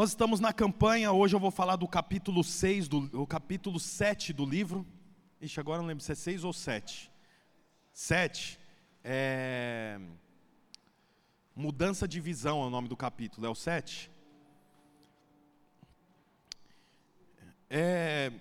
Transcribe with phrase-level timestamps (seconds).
[0.00, 4.46] Nós estamos na campanha, hoje eu vou falar do capítulo 6, do, capítulo 7 do
[4.46, 4.86] livro.
[5.42, 7.12] Ixi, agora não lembro se é 6 ou 7.
[7.92, 8.58] 7.
[9.04, 10.00] É...
[11.54, 14.10] Mudança de visão é o nome do capítulo, é o 7?
[17.68, 18.32] É...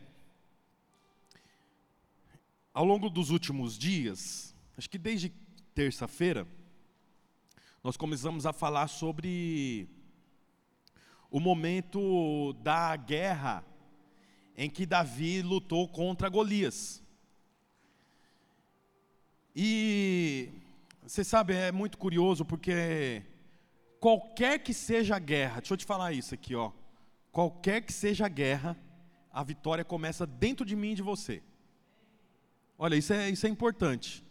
[2.74, 5.28] Ao longo dos últimos dias, acho que desde
[5.76, 6.48] terça-feira,
[7.84, 9.99] nós começamos a falar sobre
[11.32, 13.64] o momento da guerra
[14.58, 17.04] em que Davi lutou contra Golias.
[19.56, 20.50] E
[21.04, 23.24] você sabe, é muito curioso porque
[24.00, 26.72] qualquer que seja a guerra, deixa eu te falar isso aqui, ó.
[27.32, 28.78] Qualquer que seja a guerra,
[29.32, 31.42] a vitória começa dentro de mim e de você.
[32.78, 34.26] Olha, isso é, isso é importante.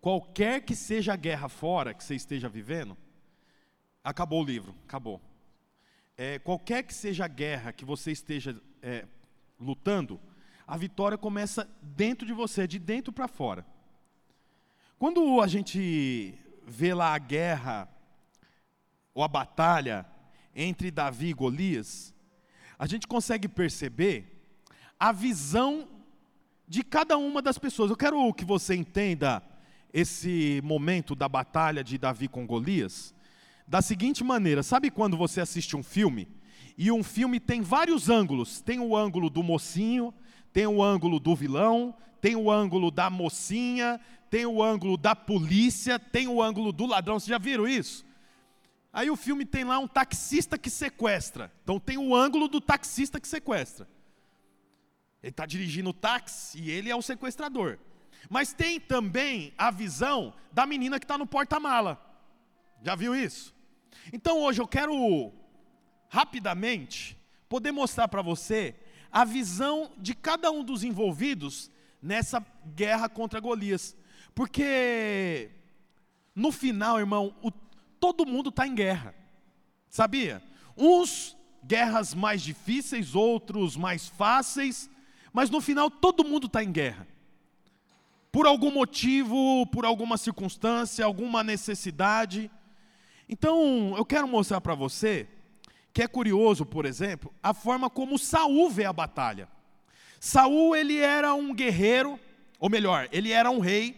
[0.00, 2.96] Qualquer que seja a guerra fora que você esteja vivendo,
[4.02, 5.20] acabou o livro, acabou.
[6.16, 9.06] É, qualquer que seja a guerra que você esteja é,
[9.58, 10.20] lutando,
[10.66, 13.66] a vitória começa dentro de você, de dentro para fora.
[14.98, 16.34] Quando a gente
[16.66, 17.88] vê lá a guerra,
[19.14, 20.06] ou a batalha
[20.54, 22.14] entre Davi e Golias,
[22.78, 24.42] a gente consegue perceber
[24.98, 25.88] a visão
[26.68, 27.90] de cada uma das pessoas.
[27.90, 29.42] Eu quero que você entenda
[29.92, 33.14] esse momento da batalha de Davi com Golias
[33.66, 36.28] da seguinte maneira: sabe quando você assiste um filme
[36.76, 38.60] e um filme tem vários ângulos?
[38.60, 40.12] Tem o ângulo do mocinho,
[40.52, 45.98] tem o ângulo do vilão, tem o ângulo da mocinha, tem o ângulo da polícia,
[45.98, 47.18] tem o ângulo do ladrão.
[47.18, 48.04] Vocês já viram isso?
[48.92, 51.50] Aí o filme tem lá um taxista que sequestra.
[51.62, 53.88] Então tem o ângulo do taxista que sequestra.
[55.22, 57.78] Ele está dirigindo o táxi e ele é o sequestrador.
[58.28, 62.11] Mas tem também a visão da menina que está no porta-mala.
[62.82, 63.54] Já viu isso?
[64.12, 65.32] Então hoje eu quero
[66.08, 67.16] rapidamente
[67.48, 68.74] poder mostrar para você
[69.10, 71.70] a visão de cada um dos envolvidos
[72.02, 73.96] nessa guerra contra Golias.
[74.34, 75.50] Porque
[76.34, 77.50] no final, irmão, o,
[78.00, 79.14] todo mundo está em guerra.
[79.88, 80.42] Sabia?
[80.76, 84.90] Uns guerras mais difíceis, outros mais fáceis,
[85.32, 87.06] mas no final todo mundo está em guerra
[88.32, 92.50] por algum motivo, por alguma circunstância, alguma necessidade.
[93.32, 95.26] Então, eu quero mostrar para você
[95.90, 99.48] que é curioso, por exemplo, a forma como Saul vê a batalha.
[100.20, 102.20] Saul ele era um guerreiro,
[102.60, 103.96] ou melhor, ele era um rei,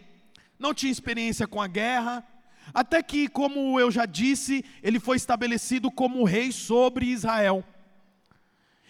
[0.57, 2.25] não tinha experiência com a guerra,
[2.73, 7.65] até que, como eu já disse, ele foi estabelecido como rei sobre Israel.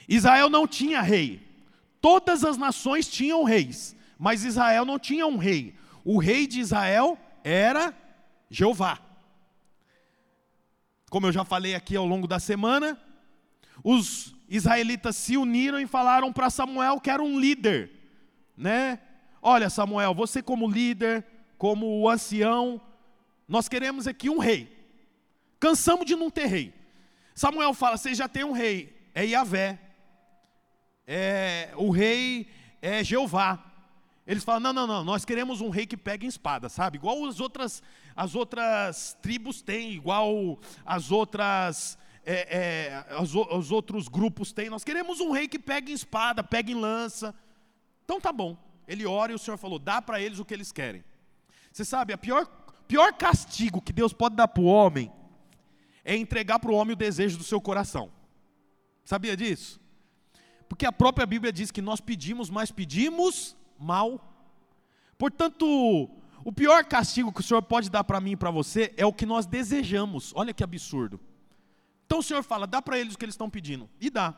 [0.06, 1.40] Israel não tinha rei.
[2.02, 5.74] Todas as nações tinham reis, mas Israel não tinha um rei.
[6.04, 7.94] O rei de Israel era
[8.50, 9.13] Jeová.
[11.14, 13.00] Como eu já falei aqui ao longo da semana,
[13.84, 17.88] os israelitas se uniram e falaram para Samuel que era um líder,
[18.56, 18.98] né?
[19.40, 21.24] Olha, Samuel, você como líder,
[21.56, 22.80] como o ancião,
[23.46, 24.76] nós queremos aqui um rei.
[25.60, 26.74] Cansamos de não ter rei.
[27.32, 29.78] Samuel fala: "Vocês já têm um rei, é Yahvé.
[31.06, 32.48] É, o rei
[32.82, 33.64] é Jeová.
[34.26, 36.96] Eles falam: não, não, não, nós queremos um rei que pegue espada, sabe?
[36.96, 37.82] Igual as outras,
[38.16, 44.70] as outras tribos têm, igual as outras, é, é, os, os outros grupos têm.
[44.70, 47.34] Nós queremos um rei que pegue espada, pegue lança.
[48.04, 48.56] Então tá bom.
[48.86, 51.04] Ele ora e o Senhor falou: dá para eles o que eles querem.
[51.72, 52.46] Você sabe, a pior,
[52.86, 55.10] pior castigo que Deus pode dar para o homem
[56.04, 58.12] é entregar para o homem o desejo do seu coração.
[59.04, 59.80] Sabia disso?
[60.68, 64.20] Porque a própria Bíblia diz que nós pedimos, mas pedimos mal.
[65.18, 66.10] Portanto,
[66.44, 69.12] o pior castigo que o Senhor pode dar para mim e para você é o
[69.12, 70.30] que nós desejamos.
[70.36, 71.18] Olha que absurdo.
[72.04, 73.88] Então o Senhor fala, dá para eles o que eles estão pedindo.
[73.98, 74.34] E dá.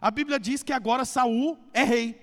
[0.00, 2.20] A Bíblia diz que agora Saul é rei.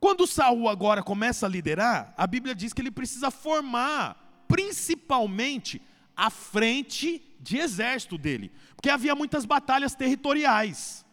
[0.00, 5.82] Quando Saul agora começa a liderar, a Bíblia diz que ele precisa formar, principalmente,
[6.16, 8.50] a frente de exército dele.
[8.74, 11.04] Porque havia muitas batalhas territoriais.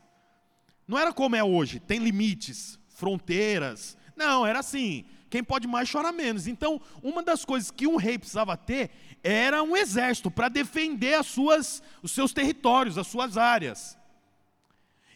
[0.87, 3.97] Não era como é hoje, tem limites fronteiras.
[4.15, 6.47] Não, era assim: quem pode mais chora menos.
[6.47, 8.91] Então, uma das coisas que um rei precisava ter
[9.23, 13.97] era um exército para defender as suas, os seus territórios, as suas áreas.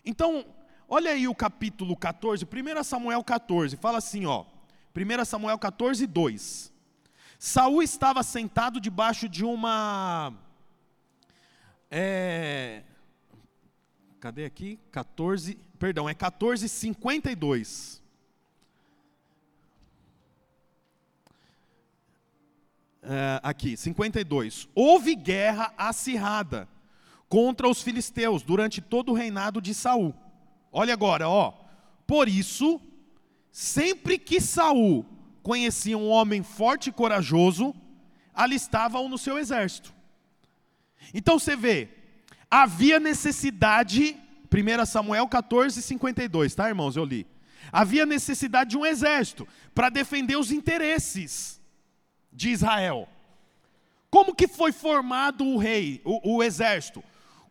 [0.06, 0.46] Então,
[0.90, 4.46] olha aí o capítulo 14, 1 Samuel 14, fala assim, ó.
[4.96, 6.74] 1 Samuel 14, 2.
[7.40, 10.34] Saul estava sentado debaixo de uma.
[11.90, 12.84] É,
[14.20, 14.80] cadê aqui?
[14.92, 18.01] 14, perdão, é 14:52.
[23.04, 24.70] É, aqui, 52.
[24.76, 26.68] Houve guerra acirrada
[27.28, 30.14] contra os filisteus durante todo o reinado de Saul.
[30.72, 31.54] Olha agora, ó.
[32.06, 32.80] Por isso,
[33.52, 35.06] sempre que Saul
[35.42, 37.74] conhecia um homem forte e corajoso,
[38.34, 39.94] alistava-o no seu exército.
[41.14, 41.90] Então você vê,
[42.50, 44.16] havia necessidade,
[44.54, 46.96] 1 Samuel 14, 52, tá, irmãos?
[46.96, 47.26] Eu li.
[47.72, 51.61] Havia necessidade de um exército para defender os interesses
[52.32, 53.08] de Israel.
[54.10, 57.04] Como que foi formado o rei, o, o exército?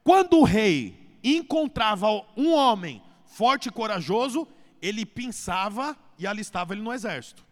[0.05, 4.47] Quando o rei encontrava um homem forte e corajoso,
[4.81, 7.44] ele pensava e alistava ele no exército.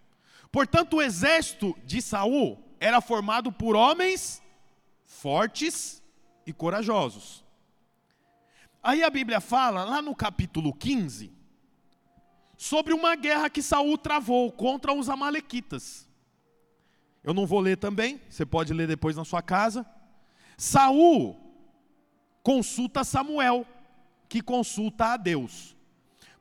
[0.50, 4.42] Portanto, o exército de Saul era formado por homens
[5.04, 6.02] fortes
[6.46, 7.44] e corajosos.
[8.82, 11.32] Aí a Bíblia fala, lá no capítulo 15,
[12.56, 16.07] sobre uma guerra que Saul travou contra os amalequitas.
[17.28, 19.84] Eu não vou ler também, você pode ler depois na sua casa.
[20.56, 21.38] Saul
[22.42, 23.66] consulta Samuel,
[24.30, 25.76] que consulta a Deus.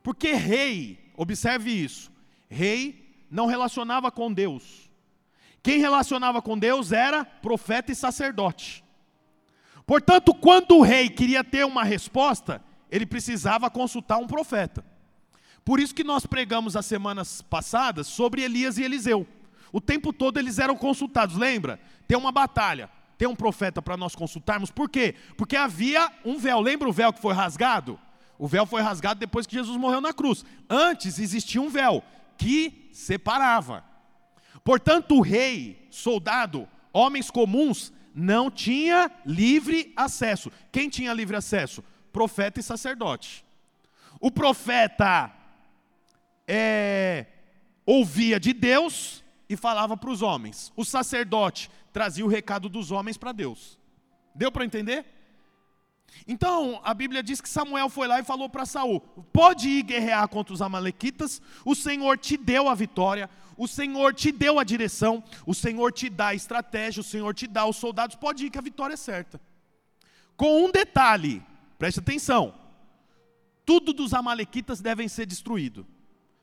[0.02, 2.10] Porque rei, observe isso,
[2.48, 4.90] rei não relacionava com Deus.
[5.62, 8.82] Quem relacionava com Deus era profeta e sacerdote.
[9.86, 14.86] Portanto, quando o rei queria ter uma resposta, ele precisava consultar um profeta.
[15.66, 19.28] Por isso que nós pregamos as semanas passadas sobre Elias e Eliseu.
[19.72, 21.80] O tempo todo eles eram consultados, lembra?
[22.08, 24.70] Tem uma batalha ter um profeta para nós consultarmos.
[24.70, 25.16] Por quê?
[25.36, 26.62] Porque havia um véu.
[26.62, 28.00] Lembra o véu que foi rasgado?
[28.38, 30.46] O véu foi rasgado depois que Jesus morreu na cruz.
[30.70, 32.04] Antes existia um véu
[32.38, 33.84] que separava.
[34.64, 40.52] Portanto, o rei, soldado, homens comuns não tinha livre acesso.
[40.72, 41.84] Quem tinha livre acesso?
[42.12, 43.44] Profeta e sacerdote.
[44.20, 45.32] O profeta
[46.48, 47.26] é,
[47.86, 50.72] ouvia de Deus e falava para os homens.
[50.76, 53.78] O sacerdote trazia o recado dos homens para Deus.
[54.36, 55.06] Deu para entender?
[56.28, 59.00] Então, a Bíblia diz que Samuel foi lá e falou para Saul:
[59.32, 64.32] "Pode ir guerrear contra os amalequitas, o Senhor te deu a vitória, o Senhor te
[64.32, 68.16] deu a direção, o Senhor te dá a estratégia, o Senhor te dá os soldados,
[68.16, 69.40] pode ir que a vitória é certa".
[70.36, 71.44] Com um detalhe,
[71.78, 72.54] preste atenção.
[73.66, 75.86] Tudo dos amalequitas devem ser destruído.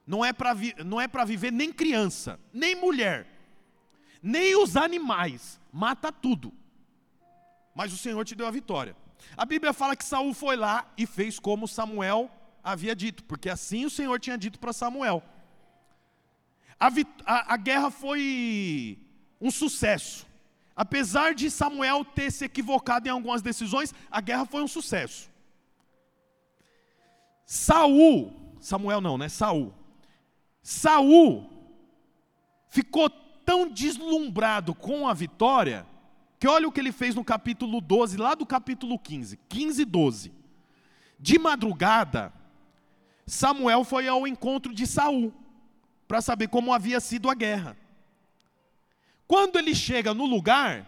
[0.07, 3.27] Não é para vi é viver nem criança, nem mulher,
[4.23, 6.53] nem os animais, mata tudo.
[7.75, 8.95] Mas o Senhor te deu a vitória.
[9.37, 12.31] A Bíblia fala que Saul foi lá e fez como Samuel
[12.63, 15.23] havia dito, porque assim o Senhor tinha dito para Samuel.
[16.79, 16.89] A,
[17.25, 18.99] a, a guerra foi
[19.41, 20.27] um sucesso.
[20.77, 25.31] Apesar de Samuel ter se equivocado em algumas decisões, a guerra foi um sucesso.
[27.47, 29.29] Saul, Samuel não, né?
[29.29, 29.73] Saul
[30.65, 31.51] Saul
[32.71, 35.87] ficou tão deslumbrado com a vitória,
[36.41, 39.85] que olha o que ele fez no capítulo 12, lá do capítulo 15, 15 e
[39.85, 40.33] 12.
[41.21, 42.33] De madrugada,
[43.27, 45.35] Samuel foi ao encontro de Saul
[46.09, 47.77] para saber como havia sido a guerra.
[49.27, 50.87] Quando ele chega no lugar,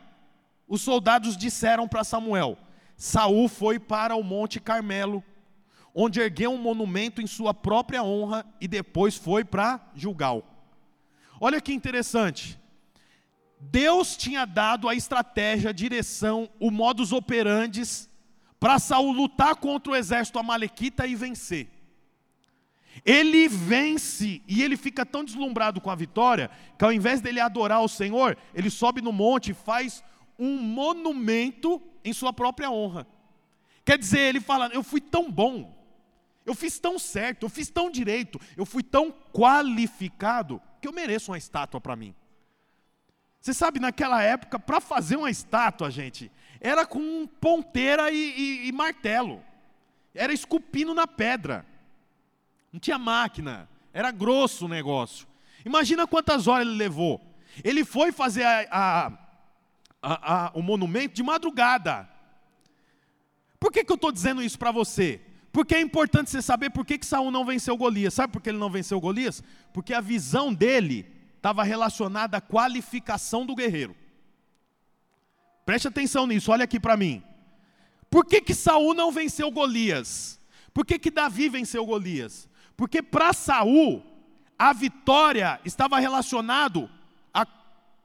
[0.67, 2.57] os soldados disseram para Samuel:
[2.97, 5.23] Saul foi para o Monte Carmelo
[5.99, 10.45] onde ergueu um monumento em sua própria honra e depois foi para Gilgal.
[11.41, 12.61] Olha que interessante.
[13.59, 17.83] Deus tinha dado a estratégia, a direção, o modus operandi
[18.61, 21.71] para Saul lutar contra o exército amalequita e vencer.
[23.03, 27.83] Ele vence e ele fica tão deslumbrado com a vitória que ao invés dele adorar
[27.83, 30.05] o Senhor, ele sobe no monte e faz
[30.39, 33.07] um monumento em sua própria honra.
[33.83, 35.76] Quer dizer, ele fala: Eu fui tão bom,
[36.47, 41.33] eu fiz tão certo, eu fiz tão direito, eu fui tão qualificado que eu mereço
[41.33, 42.15] uma estátua para mim.
[43.41, 48.73] Você sabe, naquela época, para fazer uma estátua, gente, era com ponteira e, e, e
[48.73, 49.43] martelo,
[50.15, 51.67] era esculpindo na pedra,
[52.73, 55.27] não tinha máquina, era grosso o negócio.
[55.65, 57.21] Imagina quantas horas ele levou.
[57.65, 59.11] Ele foi fazer a,
[60.01, 62.09] a, a, o monumento de madrugada.
[63.59, 65.21] Por que, que eu estou dizendo isso para você?
[65.57, 68.13] Porque é importante você saber por que, que Saul não venceu Golias.
[68.13, 69.43] Sabe por que ele não venceu Golias?
[69.73, 73.97] Porque a visão dele estava relacionada à qualificação do guerreiro.
[75.65, 77.23] Preste atenção nisso, olha aqui para mim.
[78.11, 80.39] Por que, que Saul não venceu Golias?
[80.75, 82.51] Por que, que Davi venceu Golias?
[82.77, 84.05] Porque para Saul,
[84.59, 86.87] a vitória estava relacionado
[87.33, 87.47] a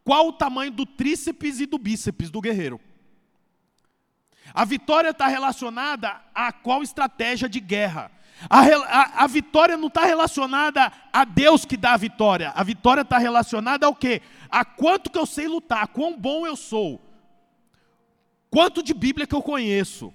[0.06, 2.80] qual o tamanho do tríceps e do bíceps do guerreiro.
[4.54, 8.12] A vitória está relacionada a qual estratégia de guerra.
[8.50, 12.52] A, a, a vitória não está relacionada a Deus que dá a vitória.
[12.56, 14.22] A vitória está relacionada ao quê?
[14.50, 17.00] A quanto que eu sei lutar, quão bom eu sou,
[18.50, 20.14] quanto de Bíblia que eu conheço,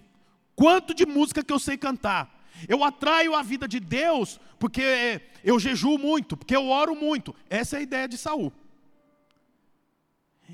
[0.57, 2.35] Quanto de música que eu sei cantar.
[2.66, 7.37] Eu atraio a vida de Deus porque eu jejuo muito, porque eu oro muito.
[7.50, 8.50] Essa é a ideia de Saul.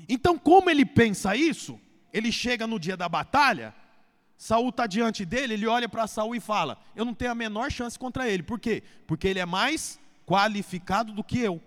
[0.09, 1.79] Então, como ele pensa isso,
[2.13, 3.73] ele chega no dia da batalha,
[4.37, 7.71] Saul está diante dele, ele olha para Saul e fala: Eu não tenho a menor
[7.71, 8.43] chance contra ele.
[8.43, 8.83] Por quê?
[9.07, 11.61] Porque ele é mais qualificado do que eu.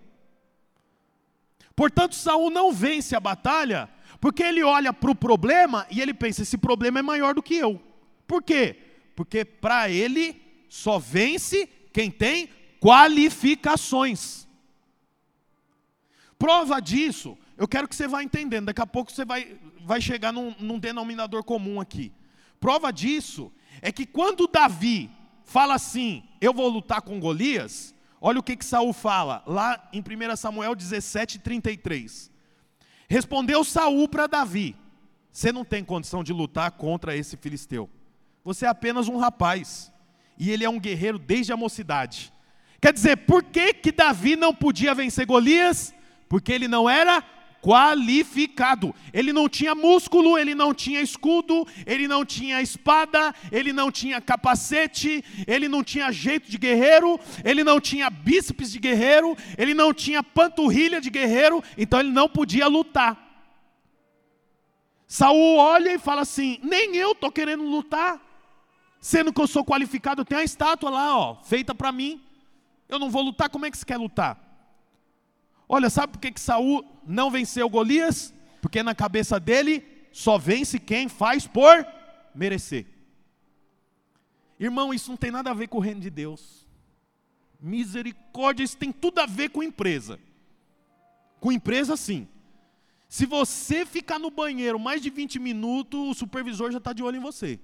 [1.75, 3.89] Portanto, Saul não vence a batalha,
[4.19, 7.55] porque ele olha para o problema e ele pensa: esse problema é maior do que
[7.55, 7.81] eu.
[8.25, 8.75] Por quê?
[9.15, 12.49] Porque para ele só vence quem tem
[12.79, 14.47] qualificações.
[16.37, 20.31] Prova disso, eu quero que você vá entendendo, daqui a pouco você vai, vai chegar
[20.31, 22.13] num, num denominador comum aqui.
[22.59, 25.09] Prova disso é que quando Davi
[25.43, 30.01] fala assim, eu vou lutar com Golias, olha o que, que Saul fala, lá em
[30.01, 32.31] 1 Samuel 17, 33.
[33.09, 34.75] Respondeu Saul para Davi:
[35.31, 37.89] Você não tem condição de lutar contra esse filisteu.
[38.43, 39.91] Você é apenas um rapaz.
[40.37, 42.31] E ele é um guerreiro desde a mocidade.
[42.79, 45.95] Quer dizer, por que, que Davi não podia vencer Golias?
[46.29, 47.23] Porque ele não era
[47.67, 48.95] qualificado.
[49.11, 54.21] Ele não tinha músculo, ele não tinha escudo, ele não tinha espada, ele não tinha
[54.21, 59.93] capacete, ele não tinha jeito de guerreiro, ele não tinha bíceps de guerreiro, ele não
[59.93, 63.21] tinha panturrilha de guerreiro, então ele não podia lutar.
[65.05, 68.21] Saul olha e fala assim: nem eu estou querendo lutar,
[69.01, 72.21] sendo que eu sou qualificado, tenho a estátua lá, ó, feita para mim.
[72.87, 74.46] Eu não vou lutar, como é que você quer lutar?
[75.67, 78.33] Olha, sabe por que, que Saul não venceu Golias?
[78.61, 81.85] Porque na cabeça dele só vence quem faz por
[82.33, 82.85] merecer.
[84.59, 86.65] Irmão, isso não tem nada a ver com o reino de Deus.
[87.59, 90.19] Misericórdia, isso tem tudo a ver com empresa.
[91.39, 92.27] Com empresa, sim.
[93.07, 97.17] Se você ficar no banheiro mais de 20 minutos, o supervisor já está de olho
[97.17, 97.59] em você.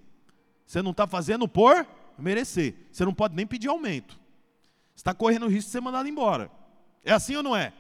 [0.66, 1.86] Você não está fazendo por
[2.18, 2.76] merecer.
[2.92, 4.20] Você não pode nem pedir aumento.
[4.94, 6.52] Você está correndo o risco de ser mandado embora.
[7.04, 7.74] É assim ou não é?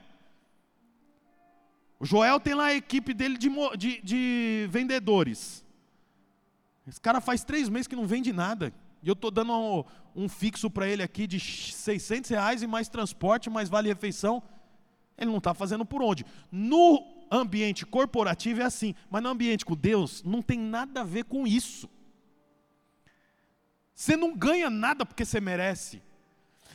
[2.04, 5.66] O Joel tem lá a equipe dele de, de, de vendedores.
[6.86, 8.74] Esse cara faz três meses que não vende nada.
[9.02, 12.90] E eu estou dando um, um fixo para ele aqui de 600 reais e mais
[12.90, 14.44] transporte, mais vale refeição.
[15.18, 16.26] Ele não está fazendo por onde?
[16.52, 21.24] No ambiente corporativo é assim, mas no ambiente com Deus não tem nada a ver
[21.24, 21.90] com isso.
[23.96, 26.04] Você não ganha nada porque você merece.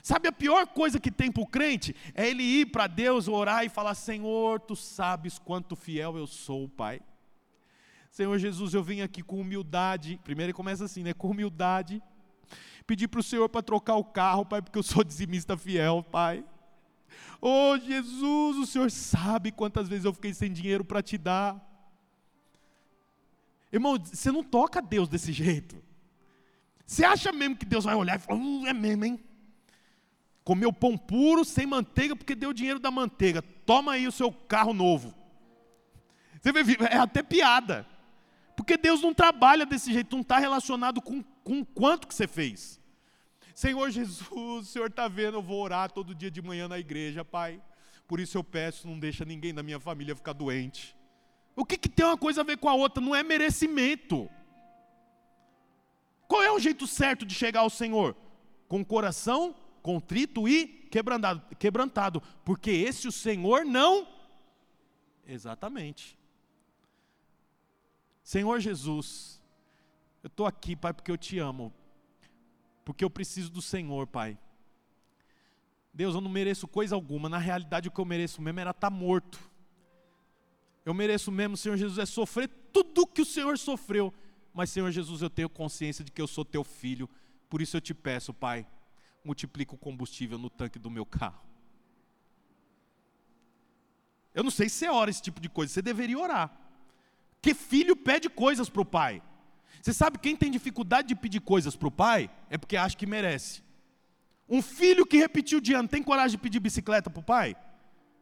[0.09, 1.95] Sabe a pior coisa que tem para o crente?
[2.15, 6.67] É ele ir para Deus, orar e falar: Senhor, tu sabes quanto fiel eu sou,
[6.67, 7.03] Pai.
[8.11, 10.19] Senhor Jesus, eu vim aqui com humildade.
[10.25, 11.12] Primeiro ele começa assim, né?
[11.12, 12.03] Com humildade.
[12.87, 16.43] Pedir para o Senhor para trocar o carro, Pai, porque eu sou dizimista fiel, Pai.
[17.38, 21.62] Oh Jesus, o Senhor sabe quantas vezes eu fiquei sem dinheiro para te dar.
[23.71, 25.77] Irmão, você não toca Deus desse jeito.
[26.87, 29.27] Você acha mesmo que Deus vai olhar e falar, hum, é mesmo, hein?
[30.49, 33.43] Comeu pão puro, sem manteiga, porque deu dinheiro da manteiga.
[33.43, 35.14] Toma aí o seu carro novo.
[36.40, 37.87] Você vê, é até piada.
[38.57, 42.81] Porque Deus não trabalha desse jeito, não está relacionado com, com quanto que você fez.
[43.55, 47.23] Senhor Jesus, o Senhor está vendo, eu vou orar todo dia de manhã na igreja,
[47.23, 47.61] Pai.
[48.07, 50.97] Por isso eu peço, não deixa ninguém da minha família ficar doente.
[51.55, 53.05] O que, que tem uma coisa a ver com a outra?
[53.05, 54.31] Não é merecimento.
[56.26, 58.17] Qual é o jeito certo de chegar ao Senhor?
[58.67, 64.06] Com o coração contrito e quebrantado, quebrantado, porque esse o Senhor não.
[65.26, 66.18] Exatamente.
[68.23, 69.40] Senhor Jesus,
[70.23, 71.73] eu estou aqui, Pai, porque eu te amo,
[72.85, 74.38] porque eu preciso do Senhor, Pai.
[75.92, 78.90] Deus, eu não mereço coisa alguma, na realidade o que eu mereço mesmo era estar
[78.90, 79.38] tá morto.
[80.85, 84.12] Eu mereço mesmo, Senhor Jesus, é sofrer tudo que o Senhor sofreu.
[84.54, 87.08] Mas, Senhor Jesus, eu tenho consciência de que eu sou teu filho,
[87.49, 88.66] por isso eu te peço, Pai,
[89.28, 91.42] multiplica o combustível no tanque do meu carro.
[94.35, 96.50] Eu não sei se você ora esse tipo de coisa, você deveria orar.
[97.42, 99.23] Que filho pede coisas para o pai.
[99.82, 102.30] Você sabe quem tem dificuldade de pedir coisas para o pai?
[102.49, 103.62] É porque acha que merece.
[104.49, 107.54] Um filho que repetiu de ano tem coragem de pedir bicicleta para o pai?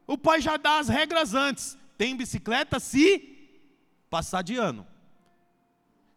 [0.05, 1.77] O pai já dá as regras antes.
[1.97, 3.07] Tem bicicleta se
[4.09, 4.85] passar de ano.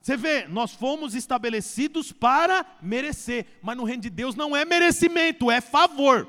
[0.00, 5.50] Você vê, nós fomos estabelecidos para merecer, mas no reino de Deus não é merecimento,
[5.50, 6.26] é favor.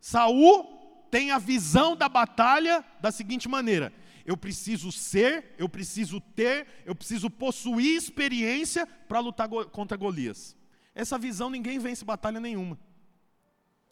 [0.00, 3.92] Saul tem a visão da batalha da seguinte maneira:
[4.24, 10.56] eu preciso ser, eu preciso ter, eu preciso possuir experiência para lutar contra Golias.
[10.94, 12.78] Essa visão ninguém vence batalha nenhuma.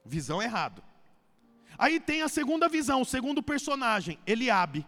[0.05, 0.83] Visão errado.
[1.77, 4.87] Aí tem a segunda visão, o segundo personagem, Eliabe.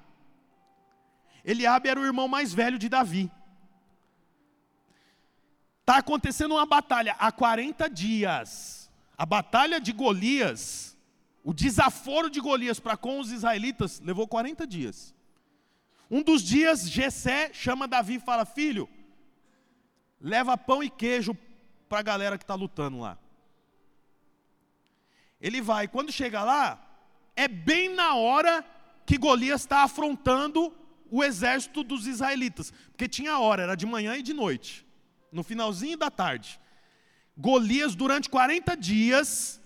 [1.45, 3.31] Eliabe era o irmão mais velho de Davi.
[5.81, 8.91] Está acontecendo uma batalha há 40 dias.
[9.19, 10.97] A batalha de Golias,
[11.43, 15.15] o desaforo de Golias para com os israelitas levou 40 dias.
[16.11, 18.89] Um dos dias, Jessé chama Davi e fala: Filho,
[20.21, 21.37] leva pão e queijo
[21.89, 23.19] para a galera que está lutando lá.
[25.41, 26.81] Ele vai, quando chega lá,
[27.35, 28.65] é bem na hora
[29.05, 30.73] que Golias está afrontando
[31.13, 34.87] o exército dos israelitas, porque tinha hora, era de manhã e de noite,
[35.31, 36.59] no finalzinho da tarde.
[37.37, 39.61] Golias, durante 40 dias,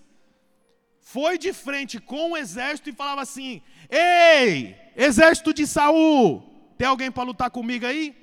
[0.99, 6.43] foi de frente com o exército e falava assim: Ei, exército de Saul,
[6.77, 8.13] tem alguém para lutar comigo aí?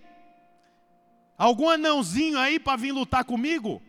[1.38, 3.80] Algum anãozinho aí para vir lutar comigo?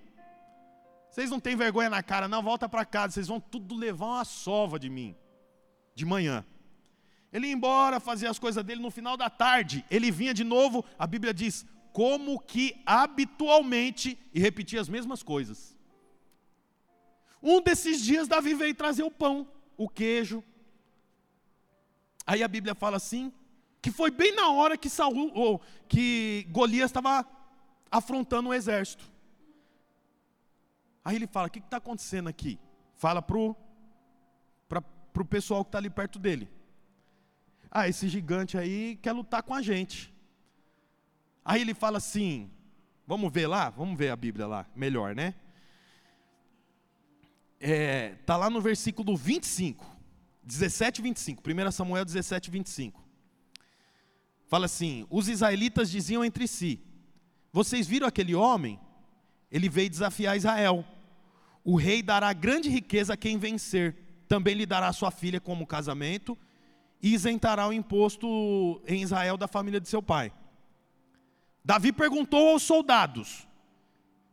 [1.09, 4.25] Vocês não têm vergonha na cara, não, volta para casa, vocês vão tudo levar uma
[4.25, 5.13] sova de mim,
[5.93, 6.45] de manhã.
[7.35, 10.85] Ele ia embora, fazia as coisas dele, no final da tarde, ele vinha de novo,
[10.97, 15.75] a Bíblia diz, como que habitualmente, e repetia as mesmas coisas.
[17.43, 20.41] Um desses dias, Davi veio trazer o pão, o queijo.
[22.25, 23.33] Aí a Bíblia fala assim,
[23.81, 27.27] que foi bem na hora que Saul, ou que Golias estava
[27.91, 29.03] afrontando o exército.
[31.03, 32.57] Aí ele fala: O que está acontecendo aqui?
[32.93, 36.54] Fala para o pessoal que está ali perto dele.
[37.77, 40.09] Ah, esse gigante aí quer lutar com a gente.
[41.43, 42.49] Aí ele fala assim:
[43.05, 43.69] Vamos ver lá?
[43.69, 45.35] Vamos ver a Bíblia lá, melhor, né?
[47.59, 49.85] É, tá lá no versículo 25,
[50.41, 53.03] 17 e 25, 1 Samuel 17 e 25.
[54.47, 56.81] Fala assim: Os israelitas diziam entre si:
[57.51, 58.79] Vocês viram aquele homem?
[59.51, 60.85] Ele veio desafiar Israel.
[61.61, 63.97] O rei dará grande riqueza a quem vencer.
[64.29, 66.37] Também lhe dará sua filha como casamento
[67.13, 70.33] isentará o imposto em Israel da família de seu pai.
[71.63, 73.47] Davi perguntou aos soldados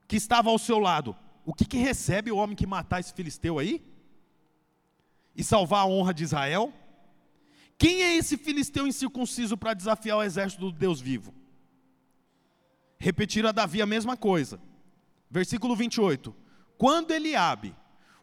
[0.07, 3.59] que estavam ao seu lado: O que, que recebe o homem que matar esse filisteu
[3.59, 3.85] aí?
[5.35, 6.73] E salvar a honra de Israel?
[7.79, 11.35] Quem é esse filisteu incircunciso para desafiar o exército do Deus vivo?
[12.99, 14.61] Repetiram a Davi a mesma coisa.
[15.31, 16.35] Versículo 28.
[16.79, 17.75] Quando Eliabe,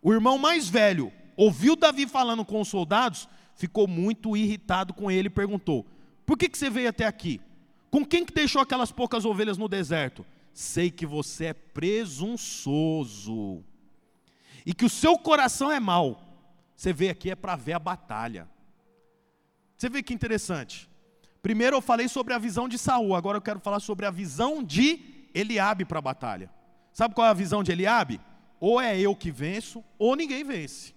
[0.01, 3.27] o irmão mais velho, ouviu Davi falando com os soldados,
[3.59, 5.85] ficou muito irritado com ele e perguntou:
[6.25, 7.41] Por que, que você veio até aqui?
[7.91, 10.25] Com quem que deixou aquelas poucas ovelhas no deserto?
[10.53, 13.03] Sei que você é presunçoso
[14.65, 16.21] e que o seu coração é mau.
[16.75, 18.47] Você veio aqui é para ver a batalha.
[19.77, 20.89] Você vê que interessante.
[21.41, 24.63] Primeiro eu falei sobre a visão de Saul, agora eu quero falar sobre a visão
[24.63, 26.49] de Eliabe para a batalha.
[26.93, 28.21] Sabe qual é a visão de Eliabe?
[28.59, 30.93] Ou é eu que venço, ou ninguém vence.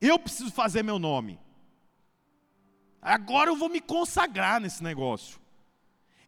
[0.00, 1.38] Eu preciso fazer meu nome.
[3.00, 5.38] Agora eu vou me consagrar nesse negócio.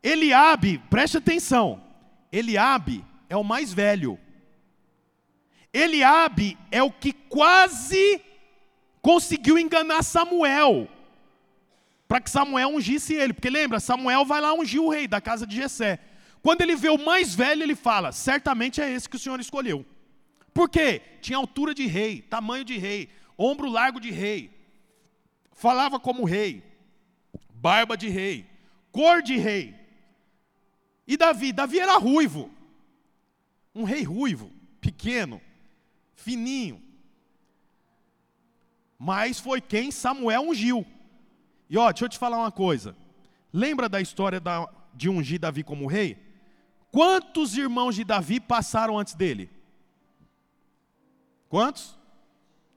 [0.03, 1.83] Eliabe, preste atenção.
[2.33, 4.19] Eliabe é o mais velho.
[5.73, 8.21] Eliabe é o que quase
[9.03, 10.89] conseguiu enganar Samuel
[12.11, 13.33] para que Samuel ungisse ele.
[13.33, 16.01] Porque lembra, Samuel vai lá ungir o rei da casa de Jessé.
[16.43, 19.87] Quando ele vê o mais velho, ele fala: certamente é esse que o Senhor escolheu.
[20.53, 21.01] Por quê?
[21.21, 24.51] Tinha altura de rei, tamanho de rei, ombro largo de rei,
[25.61, 26.65] falava como rei,
[27.53, 28.47] barba de rei,
[28.91, 29.79] cor de rei.
[31.07, 31.53] E Davi?
[31.53, 32.51] Davi era ruivo,
[33.75, 35.39] um rei ruivo, pequeno,
[36.15, 36.83] fininho.
[38.99, 40.87] Mas foi quem Samuel ungiu.
[41.69, 42.97] E ó, deixa eu te falar uma coisa.
[43.53, 46.17] Lembra da história da, de ungir Davi como rei?
[46.91, 49.51] Quantos irmãos de Davi passaram antes dele?
[51.51, 51.99] Quantos?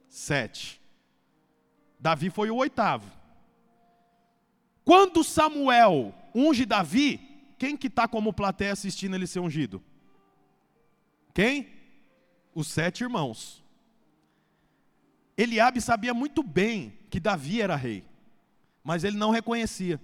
[0.10, 0.83] Sete.
[2.04, 3.10] Davi foi o oitavo.
[4.86, 7.20] Quando Samuel unge Davi,
[7.58, 9.82] quem que está como plateia assistindo ele ser ungido?
[11.34, 11.68] Quem?
[12.54, 13.64] Os sete irmãos.
[15.36, 18.04] Eliabe sabia muito bem que Davi era rei
[18.84, 20.00] mas ele não reconhecia.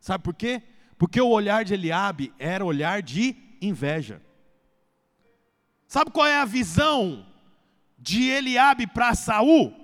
[0.00, 0.62] Sabe por quê?
[0.96, 4.22] Porque o olhar de Eliabe era olhar de inveja.
[5.86, 7.26] Sabe qual é a visão
[7.98, 9.83] de Eliabe para Saul?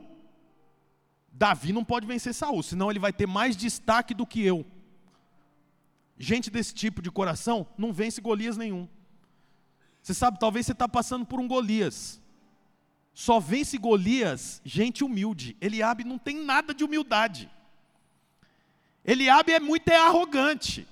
[1.33, 4.67] Davi não pode vencer Saul, senão ele vai ter mais destaque do que eu.
[6.19, 8.89] Gente desse tipo de coração não vence Golias nenhum.
[10.03, 12.21] Você sabe, talvez você está passando por um Golias.
[13.15, 15.57] Só vence Golias gente humilde.
[15.61, 17.51] Eliabe não tem nada de humildade.
[19.05, 20.87] Eliabe é muito arrogante.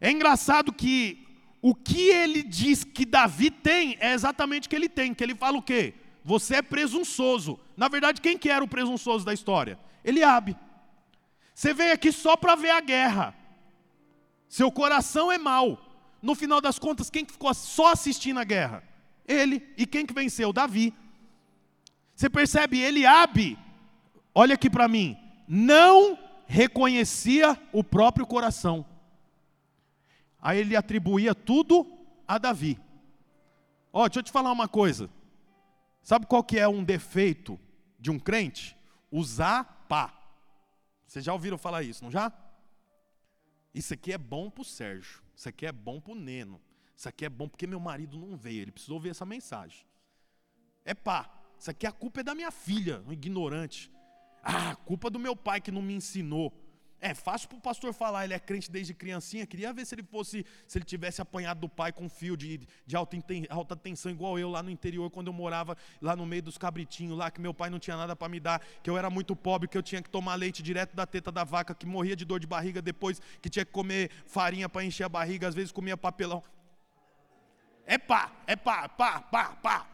[0.00, 1.26] É engraçado que
[1.60, 5.34] o que ele diz que Davi tem é exatamente o que ele tem, que ele
[5.34, 5.94] fala o quê?
[6.28, 7.58] Você é presunçoso.
[7.74, 9.78] Na verdade, quem que era o presunçoso da história?
[10.04, 10.54] Eliabe.
[11.54, 13.34] Você veio aqui só para ver a guerra.
[14.46, 15.80] Seu coração é mau.
[16.20, 18.84] No final das contas, quem ficou só assistindo a guerra?
[19.26, 19.66] Ele.
[19.74, 20.52] E quem que venceu?
[20.52, 20.92] Davi.
[22.14, 22.78] Você percebe?
[22.78, 23.56] Eliabe,
[24.34, 28.84] olha aqui para mim, não reconhecia o próprio coração.
[30.42, 31.86] Aí ele atribuía tudo
[32.26, 32.78] a Davi.
[33.90, 35.08] Ó, oh, deixa eu te falar uma coisa.
[36.02, 37.58] Sabe qual que é um defeito
[37.98, 38.76] de um crente?
[39.10, 40.14] Usar pá.
[41.06, 42.32] Vocês já ouviram falar isso, não já?
[43.74, 45.22] Isso aqui é bom para o Sérgio.
[45.34, 46.60] Isso aqui é bom para o Neno.
[46.96, 48.62] Isso aqui é bom porque meu marido não veio.
[48.62, 49.86] Ele precisou ouvir essa mensagem.
[50.84, 51.30] É pá.
[51.58, 53.90] Isso aqui a culpa é da minha filha, um ignorante.
[54.42, 56.52] Ah, culpa do meu pai que não me ensinou.
[57.00, 59.46] É fácil para o pastor falar, ele é crente desde criancinha.
[59.46, 62.96] Queria ver se ele fosse, se ele tivesse apanhado do pai com fio de, de
[62.96, 63.16] alta,
[63.50, 67.16] alta tensão, igual eu lá no interior, quando eu morava lá no meio dos cabritinhos,
[67.16, 69.68] lá que meu pai não tinha nada para me dar, que eu era muito pobre,
[69.68, 72.40] que eu tinha que tomar leite direto da teta da vaca, que morria de dor
[72.40, 75.96] de barriga depois, que tinha que comer farinha para encher a barriga, às vezes comia
[75.96, 76.42] papelão.
[77.86, 79.86] É pá, é pá, pá, pá, pá.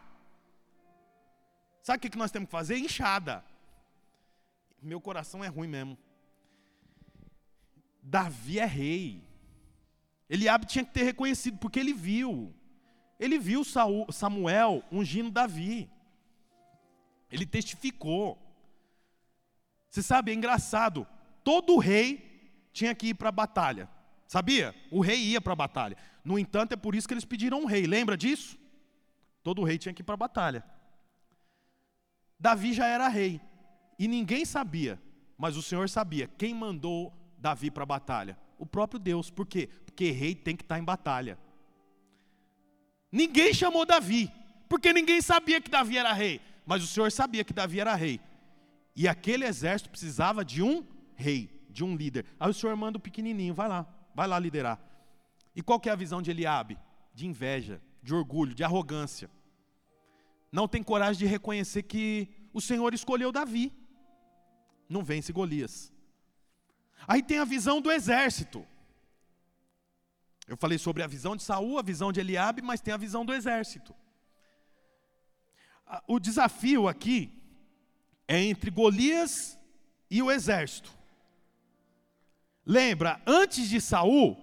[1.83, 2.77] Sabe o que nós temos que fazer?
[2.77, 3.45] Enxada.
[4.81, 5.95] Meu coração é ruim mesmo.
[8.07, 9.23] Davi é rei.
[10.29, 12.53] Eliabe tinha que ter reconhecido, porque ele viu.
[13.19, 13.63] Ele viu
[14.11, 15.89] Samuel ungindo Davi.
[17.31, 18.39] Ele testificou.
[19.89, 21.07] Você sabe, é engraçado.
[21.43, 23.89] Todo rei tinha que ir para a batalha.
[24.27, 24.75] Sabia?
[24.91, 25.97] O rei ia para a batalha.
[26.23, 27.87] No entanto, é por isso que eles pediram um rei.
[27.87, 28.57] Lembra disso?
[29.41, 30.63] Todo rei tinha que ir para a batalha.
[32.39, 33.41] Davi já era rei.
[33.97, 35.01] E ninguém sabia,
[35.37, 36.27] mas o Senhor sabia.
[36.37, 37.13] Quem mandou
[37.45, 38.35] Davi para a batalha?
[38.57, 39.29] O próprio Deus.
[39.29, 39.69] Por quê?
[39.85, 41.37] Porque rei tem que estar tá em batalha.
[43.11, 44.31] Ninguém chamou Davi,
[44.67, 48.19] porque ninguém sabia que Davi era rei, mas o Senhor sabia que Davi era rei.
[48.95, 50.83] E aquele exército precisava de um
[51.15, 52.25] rei, de um líder.
[52.39, 54.79] Aí o Senhor manda o pequenininho, vai lá, vai lá liderar.
[55.55, 56.79] E qual que é a visão de Eliabe?
[57.13, 59.29] De inveja, de orgulho, de arrogância.
[60.51, 63.71] Não tem coragem de reconhecer que o Senhor escolheu Davi.
[64.89, 65.94] Não vence Golias.
[67.07, 68.65] Aí tem a visão do exército.
[70.47, 73.25] Eu falei sobre a visão de Saul, a visão de Eliabe, mas tem a visão
[73.25, 73.95] do exército.
[76.07, 77.31] O desafio aqui
[78.27, 79.57] é entre Golias
[80.09, 80.91] e o exército.
[82.65, 84.37] Lembra, antes de Saul,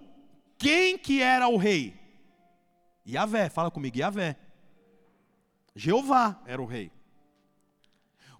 [0.57, 1.99] quem que era o rei?
[3.05, 4.37] Yahvé, fala comigo, Yahvé.
[5.75, 6.91] Jeová era o rei.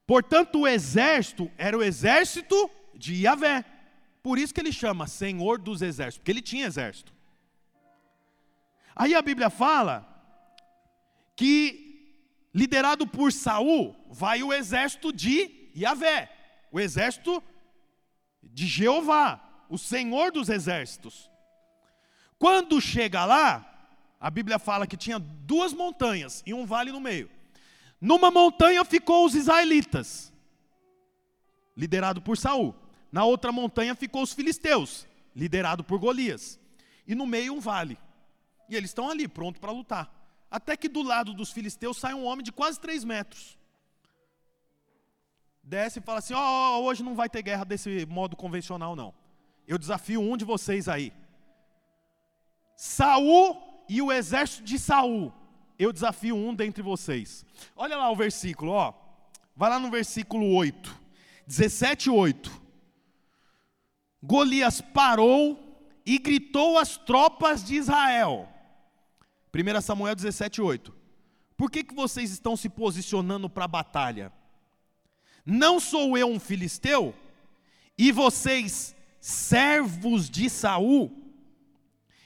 [0.06, 3.66] Portanto, o exército era o exército de Yahvé.
[4.24, 7.14] Por isso que ele chama Senhor dos Exércitos, porque ele tinha exército.
[8.96, 10.08] Aí a Bíblia fala
[11.36, 16.32] que liderado por Saul vai o exército de Yahvé,
[16.72, 17.44] o exército
[18.42, 21.30] de Jeová, o Senhor dos exércitos.
[22.38, 23.70] Quando chega lá,
[24.20, 27.30] a Bíblia fala que tinha duas montanhas e um vale no meio.
[28.00, 30.32] Numa montanha ficou os israelitas,
[31.76, 32.83] liderado por Saul.
[33.13, 36.60] Na outra montanha ficou os filisteus, liderado por Golias.
[37.06, 37.95] E no meio um vale.
[38.67, 40.12] E eles estão ali, pronto para lutar.
[40.49, 43.56] Até que do lado dos filisteus sai um homem de quase três metros.
[45.62, 46.39] Desce e fala assim: Ó,
[46.80, 49.13] oh, hoje não vai ter guerra desse modo convencional, não.
[49.67, 51.13] Eu desafio um de vocês aí.
[52.76, 55.32] Saul e o exército de Saul.
[55.78, 57.45] Eu desafio um dentre vocês.
[57.76, 58.91] Olha lá o versículo, ó.
[59.56, 60.99] Vai lá no versículo 8.
[61.45, 62.62] 17, 8.
[64.24, 65.60] Golias parou
[66.06, 68.48] e gritou às tropas de Israel.
[69.54, 70.96] 1 Samuel 17, 8.
[71.58, 74.32] Por que, que vocês estão se posicionando para a batalha?
[75.46, 77.14] Não sou eu um filisteu?
[77.98, 81.12] E vocês, servos de Saul,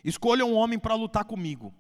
[0.04, 1.74] escolham um homem para lutar comigo.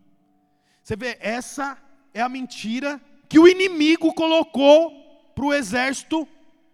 [0.83, 1.77] Você vê, essa
[2.11, 2.99] é a mentira
[3.29, 6.27] que o inimigo colocou para o exército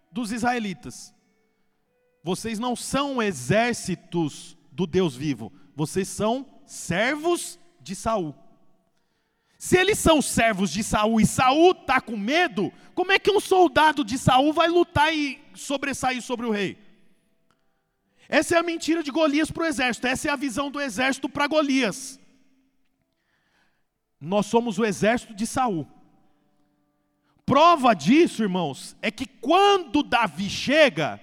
[0.10, 1.13] dos israelitas.
[2.24, 8.34] Vocês não são exércitos do Deus vivo, vocês são servos de Saul.
[9.58, 13.40] Se eles são servos de Saul e Saul está com medo, como é que um
[13.40, 16.78] soldado de Saul vai lutar e sobressair sobre o rei?
[18.30, 21.28] Essa é a mentira de Golias para o exército, essa é a visão do exército
[21.28, 22.20] para Golias.
[24.20, 25.86] Nós somos o exército de Saul.
[27.46, 31.20] Prova disso, irmãos, é que quando Davi chega,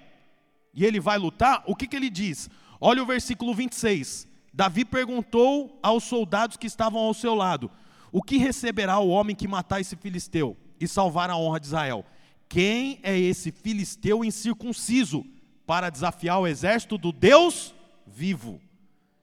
[0.73, 2.49] e ele vai lutar, o que, que ele diz?
[2.81, 4.29] Olha o versículo 26.
[4.53, 7.71] Davi perguntou aos soldados que estavam ao seu lado:
[8.13, 12.05] O que receberá o homem que matar esse filisteu e salvar a honra de Israel?
[12.49, 15.25] Quem é esse filisteu incircunciso
[15.67, 17.75] para desafiar o exército do Deus
[18.07, 18.53] vivo?
[18.53, 18.61] O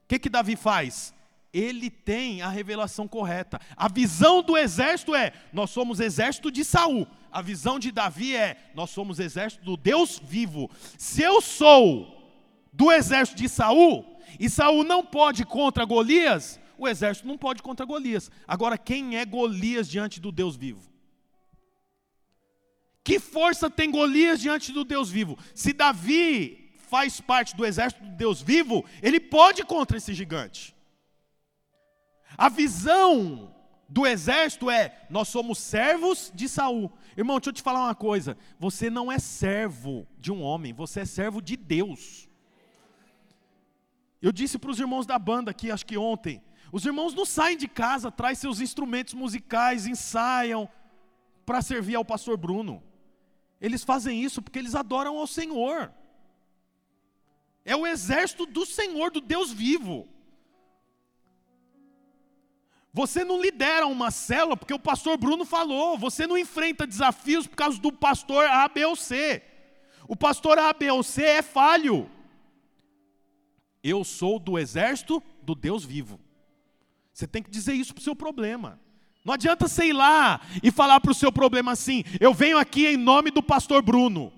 [0.07, 1.13] que, que Davi faz?
[1.53, 3.59] Ele tem a revelação correta.
[3.75, 7.07] A visão do exército é: nós somos exército de Saul.
[7.31, 10.69] A visão de Davi é: nós somos exército do Deus vivo.
[10.97, 12.15] Se eu sou
[12.71, 14.05] do exército de Saul,
[14.39, 18.29] e Saul não pode contra Golias, o exército não pode contra Golias.
[18.47, 20.87] Agora, quem é Golias diante do Deus vivo?
[23.03, 25.39] Que força tem Golias diante do Deus vivo?
[25.55, 30.76] Se Davi faz parte do exército do Deus vivo, ele pode contra esse gigante.
[32.37, 33.53] A visão
[33.89, 36.91] do exército é: nós somos servos de Saul.
[37.17, 41.01] Irmão, deixa eu te falar uma coisa: você não é servo de um homem, você
[41.01, 42.29] é servo de Deus.
[44.21, 47.57] Eu disse para os irmãos da banda aqui, acho que ontem, os irmãos não saem
[47.57, 50.69] de casa, trazem seus instrumentos musicais, ensaiam
[51.45, 52.83] para servir ao pastor Bruno.
[53.61, 55.91] Eles fazem isso porque eles adoram ao Senhor.
[57.63, 60.07] É o exército do Senhor, do Deus vivo.
[62.97, 65.99] Você não lidera uma célula porque o pastor Bruno falou.
[65.99, 69.43] Você não enfrenta desafios por causa do pastor A, B ou C.
[70.07, 72.09] O pastor A, B ou C é falho.
[73.83, 76.19] Eu sou do exército do Deus vivo.
[77.13, 78.79] Você tem que dizer isso para o seu problema.
[79.23, 82.97] Não adianta ir lá e falar para o seu problema assim: eu venho aqui em
[82.97, 84.33] nome do pastor Bruno.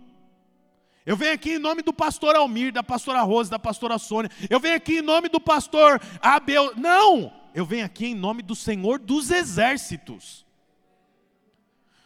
[1.06, 4.30] Eu venho aqui em nome do pastor Almir, da pastora Rose, da pastora Sônia.
[4.50, 6.74] Eu venho aqui em nome do pastor Abel.
[6.76, 7.39] Não!
[7.54, 10.46] Eu venho aqui em nome do Senhor dos exércitos.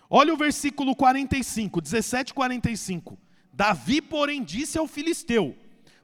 [0.10, 3.17] Olha o versículo 45, 17 45.
[3.51, 5.56] Davi, porém, disse ao filisteu: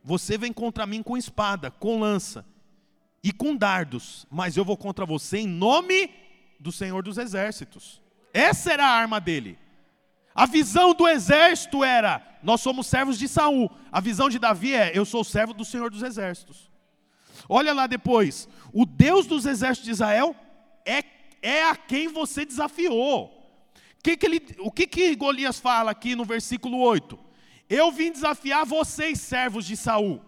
[0.03, 2.45] Você vem contra mim com espada, com lança
[3.23, 6.09] e com dardos, mas eu vou contra você em nome
[6.59, 8.01] do Senhor dos exércitos.
[8.33, 9.57] Essa era a arma dele.
[10.33, 13.69] A visão do exército era: nós somos servos de Saul.
[13.91, 16.69] A visão de Davi é: eu sou servo do Senhor dos exércitos.
[17.47, 18.47] Olha lá depois.
[18.73, 20.35] O Deus dos exércitos de Israel
[20.85, 21.03] é,
[21.41, 23.35] é a quem você desafiou.
[24.01, 27.19] Que que ele, o que, que Golias fala aqui no versículo 8?
[27.69, 30.21] Eu vim desafiar vocês, servos de Saul.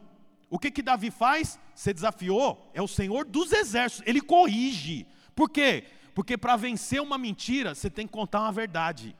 [0.49, 1.57] O que, que Davi faz?
[1.73, 2.69] Você desafiou?
[2.73, 4.05] É o Senhor dos exércitos.
[4.05, 5.07] Ele corrige.
[5.33, 5.85] Por quê?
[6.13, 9.15] Porque para vencer uma mentira, você tem que contar uma verdade.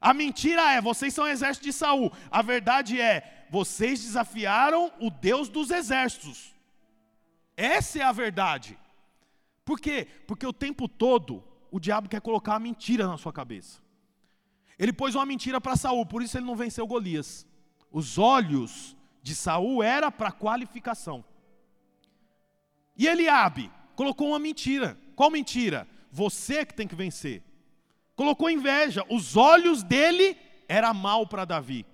[0.00, 2.12] A mentira é, vocês são exército de Saul.
[2.30, 6.54] A verdade é, vocês desafiaram o Deus dos exércitos.
[7.58, 8.78] Essa é a verdade.
[9.64, 10.06] Por quê?
[10.28, 11.42] Porque o tempo todo
[11.72, 13.82] o diabo quer colocar uma mentira na sua cabeça.
[14.78, 17.44] Ele pôs uma mentira para Saul, por isso ele não venceu Golias.
[17.90, 21.24] Os olhos de Saul era para qualificação.
[22.96, 24.96] E Eliabe colocou uma mentira.
[25.16, 25.88] Qual mentira?
[26.12, 27.42] Você que tem que vencer.
[28.14, 29.04] Colocou inveja.
[29.10, 30.36] Os olhos dele
[30.68, 31.84] era mal para Davi.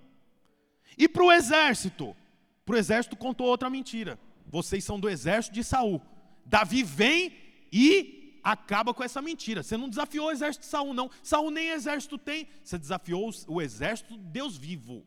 [0.95, 2.15] E para o exército?
[2.63, 4.19] Para o exército contou outra mentira
[4.55, 6.01] vocês são do exército de Saul.
[6.45, 7.35] Davi vem
[7.73, 9.61] e acaba com essa mentira.
[9.61, 11.11] Você não desafiou o exército de Saul, não.
[11.21, 12.47] Saul nem exército tem.
[12.63, 15.05] Você desafiou o exército de Deus vivo.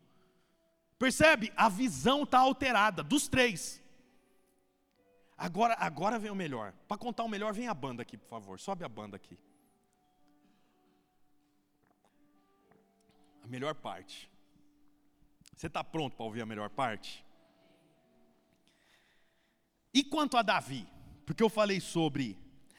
[0.98, 1.50] Percebe?
[1.56, 3.82] A visão está alterada dos três.
[5.36, 6.74] Agora, agora vem o melhor.
[6.86, 8.60] Para contar o melhor, vem a banda aqui, por favor.
[8.60, 9.38] Sobe a banda aqui.
[13.42, 14.30] A melhor parte.
[15.56, 17.24] Você está pronto para ouvir a melhor parte?
[19.98, 20.86] E quanto a Davi?
[21.26, 22.38] Porque eu falei sobre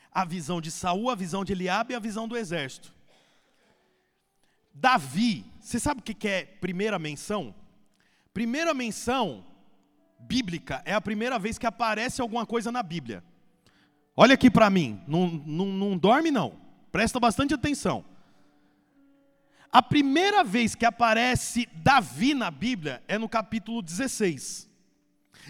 [0.10, 2.96] a visão de Saul, a visão de Eliabe e a visão do exército.
[4.74, 7.54] Davi, você sabe o que é primeira menção?
[8.34, 9.46] Primeira menção
[10.18, 13.22] bíblica é a primeira vez que aparece alguma coisa na Bíblia.
[14.16, 16.56] Olha aqui para mim, não, não, não dorme não,
[16.90, 18.06] presta bastante atenção.
[19.70, 24.69] A primeira vez que aparece Davi na Bíblia é no capítulo 16.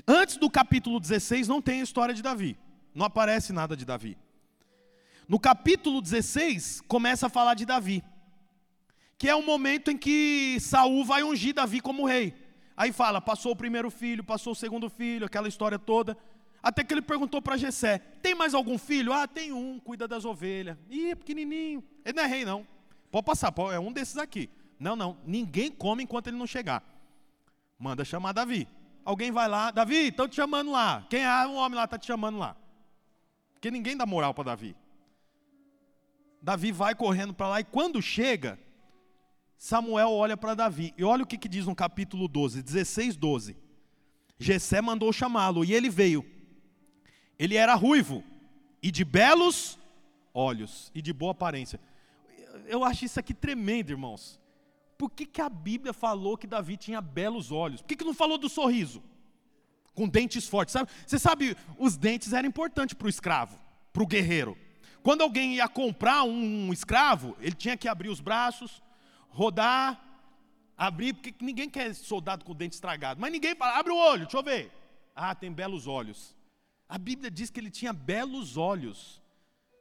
[0.07, 2.57] Antes do capítulo 16 não tem a história de Davi.
[2.93, 4.17] Não aparece nada de Davi.
[5.27, 8.03] No capítulo 16 começa a falar de Davi.
[9.17, 12.33] Que é o momento em que Saul vai ungir Davi como rei.
[12.75, 16.17] Aí fala, passou o primeiro filho, passou o segundo filho, aquela história toda.
[16.63, 20.25] Até que ele perguntou para Jessé: "Tem mais algum filho?" "Ah, tem um, cuida das
[20.25, 21.83] ovelhas." "Ih, pequenininho.
[22.03, 22.67] Ele não é rei não.
[23.11, 26.83] Pode passar, é um desses aqui." "Não, não, ninguém come enquanto ele não chegar."
[27.77, 28.67] Manda chamar Davi.
[29.09, 31.03] Alguém vai lá, Davi, estão te chamando lá.
[31.09, 32.55] Quem é um homem lá está te chamando lá?
[33.53, 34.75] Porque ninguém dá moral para Davi.
[36.39, 38.59] Davi vai correndo para lá e quando chega,
[39.57, 40.93] Samuel olha para Davi.
[40.95, 43.57] E olha o que, que diz no capítulo 12, 16, 12.
[44.37, 46.23] Jessé mandou chamá-lo e ele veio.
[47.39, 48.23] Ele era ruivo
[48.79, 49.79] e de belos
[50.31, 51.79] olhos e de boa aparência.
[52.67, 54.39] Eu acho isso aqui tremendo, irmãos
[54.99, 57.81] por que, que a Bíblia falou que Davi tinha belos olhos?
[57.81, 59.01] Por que, que não falou do sorriso?
[59.99, 60.71] com dentes fortes.
[60.71, 60.89] Sabe?
[61.05, 63.59] Você sabe, os dentes eram importantes para o escravo,
[63.91, 64.57] para o guerreiro.
[65.03, 68.81] Quando alguém ia comprar um escravo, ele tinha que abrir os braços,
[69.27, 70.01] rodar,
[70.77, 73.19] abrir, porque ninguém quer soldado com dente estragado.
[73.19, 74.71] Mas ninguém fala, abre o olho, deixa eu ver.
[75.13, 76.33] Ah, tem belos olhos.
[76.87, 79.21] A Bíblia diz que ele tinha belos olhos.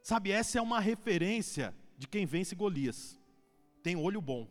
[0.03, 3.17] Sabe, essa é uma referência de quem vence Golias.
[3.81, 4.47] Tem olho bom.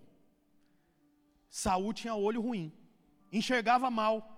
[1.49, 2.73] Saul tinha olho ruim,
[3.33, 4.35] enxergava mal.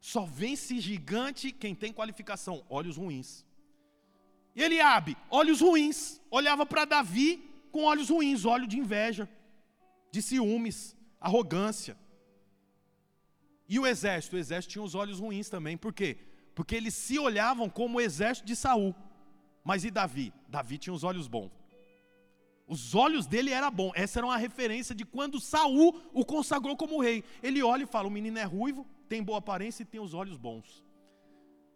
[0.00, 3.44] Só vence gigante quem tem qualificação, olhos ruins.
[4.54, 9.28] E Eliabe, olhos ruins, olhava para Davi com olhos ruins, olho de inveja,
[10.10, 11.96] de ciúmes, arrogância.
[13.68, 16.16] E o exército, o exército tinha os olhos ruins também, por quê?
[16.54, 18.94] Porque eles se olhavam como o exército de Saul.
[19.62, 20.32] Mas e Davi?
[20.48, 21.50] Davi tinha os olhos bons.
[22.66, 23.92] Os olhos dele era bom.
[23.94, 27.22] Essa era uma referência de quando Saul o consagrou como rei.
[27.42, 30.36] Ele olha e fala: "O menino é ruivo, tem boa aparência e tem os olhos
[30.36, 30.84] bons".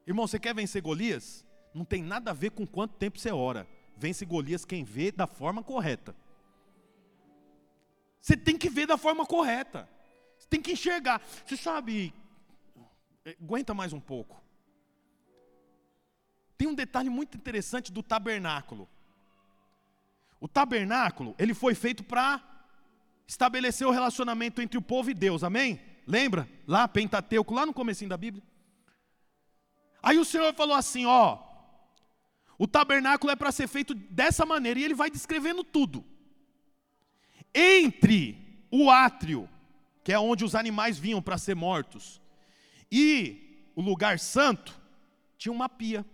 [0.06, 1.46] Irmão, você quer vencer Golias?
[1.72, 3.68] Não tem nada a ver com quanto tempo você ora.
[3.96, 6.16] Vence Golias quem vê da forma correta.
[8.20, 9.88] Você tem que ver da forma correta.
[10.36, 11.22] Você tem que enxergar.
[11.46, 12.12] Você sabe,
[13.24, 14.42] eh, aguenta mais um pouco.
[16.58, 18.88] Tem um detalhe muito interessante do tabernáculo.
[20.40, 22.42] O tabernáculo, ele foi feito para
[23.26, 25.80] estabelecer o relacionamento entre o povo e Deus, amém?
[26.06, 26.48] Lembra?
[26.66, 28.42] Lá, Pentateuco, lá no comecinho da Bíblia.
[30.02, 31.38] Aí o Senhor falou assim, ó,
[32.58, 36.04] o tabernáculo é para ser feito dessa maneira, e ele vai descrevendo tudo.
[37.54, 39.48] Entre o átrio,
[40.02, 42.20] que é onde os animais vinham para ser mortos,
[42.90, 44.78] e o lugar santo,
[45.36, 46.04] tinha uma pia.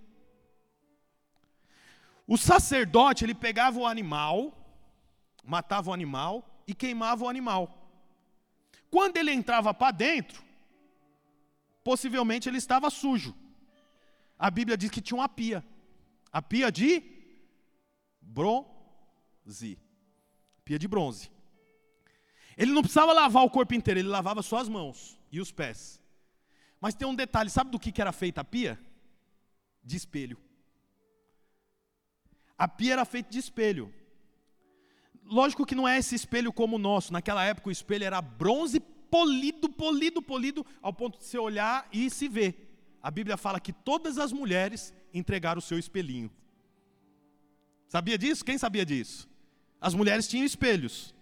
[2.26, 4.56] O sacerdote, ele pegava o animal,
[5.44, 7.86] matava o animal e queimava o animal.
[8.90, 10.42] Quando ele entrava para dentro,
[11.84, 13.34] possivelmente ele estava sujo.
[14.38, 15.64] A Bíblia diz que tinha uma pia.
[16.32, 17.02] A pia de
[18.20, 19.78] bronze.
[20.64, 21.30] Pia de bronze.
[22.56, 26.02] Ele não precisava lavar o corpo inteiro, ele lavava só as mãos e os pés.
[26.80, 28.78] Mas tem um detalhe, sabe do que era feita a pia?
[29.82, 30.38] De espelho.
[32.58, 33.92] A pia era feita de espelho.
[35.24, 37.12] Lógico que não é esse espelho como o nosso.
[37.12, 42.08] Naquela época o espelho era bronze polido, polido, polido, ao ponto de você olhar e
[42.10, 42.98] se ver.
[43.02, 46.30] A Bíblia fala que todas as mulheres entregaram o seu espelhinho.
[47.88, 48.44] Sabia disso?
[48.44, 49.28] Quem sabia disso?
[49.80, 51.14] As mulheres tinham espelhos.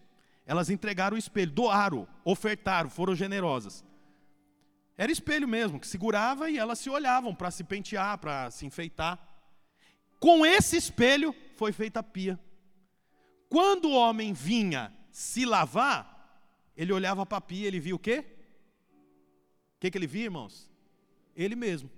[0.47, 3.85] Elas entregaram o espelho, doaram, ofertaram, foram generosas.
[4.97, 9.34] Era espelho mesmo, que segurava e elas se olhavam para se pentear, para se enfeitar.
[10.25, 12.41] Com esse espelho foi feita a pia.
[13.47, 16.03] Quando o homem vinha se lavar,
[16.75, 18.25] ele olhava para a pia, ele via o quê?
[19.77, 20.71] O que, que ele via, irmãos?
[21.37, 21.91] Ele mesmo.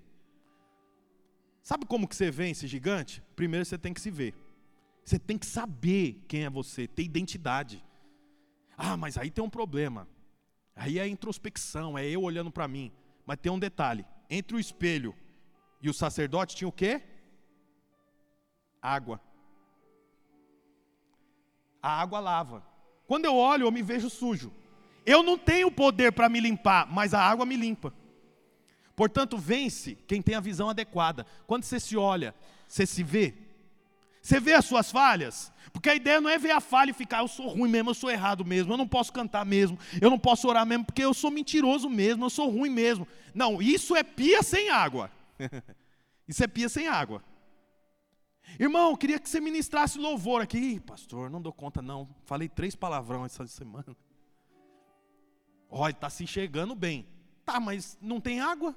[1.62, 3.22] Sabe como que você vence gigante?
[3.36, 4.34] Primeiro você tem que se ver.
[5.04, 7.80] Você tem que saber quem é você, ter identidade.
[8.76, 10.08] Ah, mas aí tem um problema.
[10.74, 12.90] Aí é introspecção, é eu olhando para mim.
[13.24, 15.14] Mas tem um detalhe: entre o espelho
[15.80, 17.14] e o sacerdote tinha o quê?
[18.86, 19.20] Água.
[21.82, 22.64] A água lava.
[23.06, 24.52] Quando eu olho, eu me vejo sujo.
[25.04, 27.92] Eu não tenho poder para me limpar, mas a água me limpa.
[28.94, 31.26] Portanto, vence quem tem a visão adequada.
[31.46, 32.34] Quando você se olha,
[32.66, 33.34] você se vê.
[34.22, 35.52] Você vê as suas falhas?
[35.72, 37.94] Porque a ideia não é ver a falha e ficar, eu sou ruim mesmo, eu
[37.94, 41.12] sou errado mesmo, eu não posso cantar mesmo, eu não posso orar mesmo, porque eu
[41.12, 43.06] sou mentiroso mesmo, eu sou ruim mesmo.
[43.34, 45.10] Não, isso é pia sem água.
[46.26, 47.22] isso é pia sem água.
[48.58, 50.56] Irmão, queria que você ministrasse louvor aqui.
[50.58, 52.08] Ih, pastor, não dou conta não.
[52.24, 53.96] Falei três palavrão essa semana.
[55.68, 57.06] Olha, está se enxergando bem.
[57.44, 58.74] Tá, mas não tem água?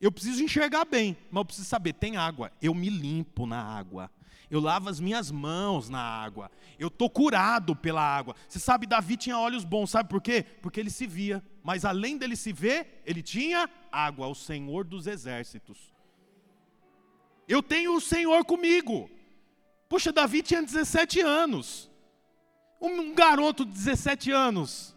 [0.00, 2.52] Eu preciso enxergar bem, mas eu preciso saber, tem água.
[2.60, 4.10] Eu me limpo na água.
[4.48, 6.50] Eu lavo as minhas mãos na água.
[6.78, 8.36] Eu estou curado pela água.
[8.48, 10.44] Você sabe, Davi tinha olhos bons, sabe por quê?
[10.62, 11.42] Porque ele se via.
[11.62, 15.92] Mas além dele se ver, ele tinha água, o Senhor dos exércitos.
[17.48, 19.10] Eu tenho o Senhor comigo.
[19.88, 21.90] Puxa, Davi tinha 17 anos.
[22.80, 24.94] Um garoto de 17 anos.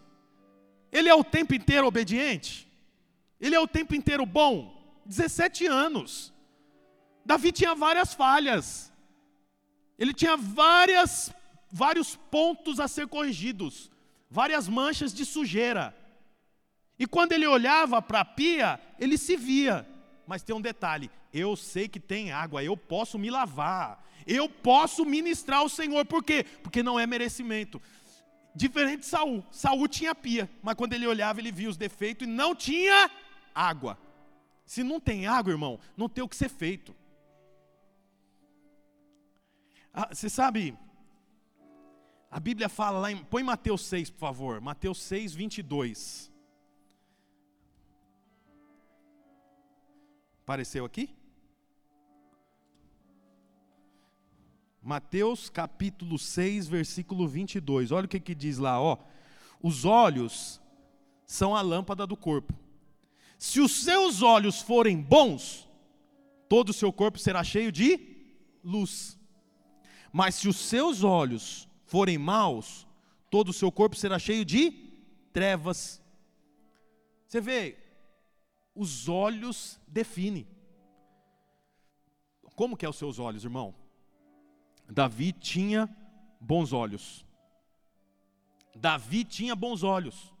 [0.90, 2.68] Ele é o tempo inteiro obediente?
[3.40, 5.00] Ele é o tempo inteiro bom?
[5.06, 6.32] 17 anos.
[7.24, 8.92] Davi tinha várias falhas.
[9.98, 11.32] Ele tinha várias,
[11.70, 13.90] vários pontos a ser corrigidos,
[14.30, 15.94] várias manchas de sujeira.
[16.98, 19.86] E quando ele olhava para a pia, ele se via.
[20.26, 25.04] Mas tem um detalhe: eu sei que tem água, eu posso me lavar, eu posso
[25.04, 26.44] ministrar ao Senhor, por quê?
[26.62, 27.80] Porque não é merecimento.
[28.54, 32.30] Diferente de Saul, Saul tinha pia, mas quando ele olhava, ele via os defeitos e
[32.30, 33.10] não tinha
[33.54, 33.98] água.
[34.66, 36.94] Se não tem água, irmão, não tem o que ser feito.
[39.92, 40.76] Ah, você sabe,
[42.30, 43.24] a Bíblia fala lá em.
[43.24, 44.60] Põe Mateus 6, por favor.
[44.60, 46.30] Mateus 6, 22.
[50.42, 51.19] Apareceu aqui?
[54.82, 57.92] Mateus capítulo 6, versículo 22.
[57.92, 58.96] Olha o que, que diz lá, ó.
[59.62, 60.60] Os olhos
[61.26, 62.54] são a lâmpada do corpo.
[63.38, 65.68] Se os seus olhos forem bons,
[66.48, 67.98] todo o seu corpo será cheio de
[68.64, 69.18] luz.
[70.12, 72.86] Mas se os seus olhos forem maus,
[73.30, 74.70] todo o seu corpo será cheio de
[75.32, 76.02] trevas.
[77.26, 77.78] Você vê,
[78.74, 80.46] os olhos definem.
[82.56, 83.74] Como que é os seus olhos, irmão?
[84.90, 85.88] Davi tinha
[86.40, 87.24] bons olhos.
[88.74, 90.34] Davi tinha bons olhos.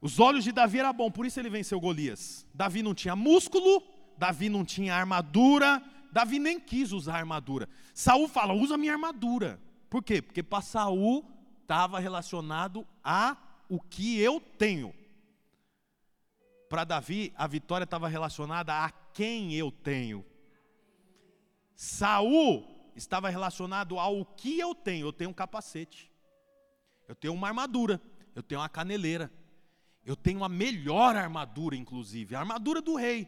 [0.00, 2.46] Os olhos de Davi eram bons, por isso ele venceu Golias.
[2.52, 3.82] Davi não tinha músculo,
[4.18, 7.68] Davi não tinha armadura, Davi nem quis usar armadura.
[7.94, 9.60] Saul fala: "Usa minha armadura".
[9.88, 10.20] Por quê?
[10.20, 11.24] Porque para Saul
[11.62, 13.36] estava relacionado a
[13.68, 14.92] o que eu tenho.
[16.68, 20.24] Para Davi, a vitória estava relacionada a quem eu tenho.
[21.76, 25.06] Saul estava relacionado ao que eu tenho.
[25.06, 26.10] Eu tenho um capacete.
[27.06, 28.00] Eu tenho uma armadura,
[28.34, 29.30] eu tenho uma caneleira.
[30.04, 33.26] Eu tenho a melhor armadura, inclusive, a armadura do rei.